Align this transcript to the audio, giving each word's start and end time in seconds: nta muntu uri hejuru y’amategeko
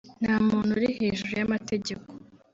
nta 0.23 0.35
muntu 0.47 0.69
uri 0.77 0.87
hejuru 0.99 1.31
y’amategeko 1.39 2.07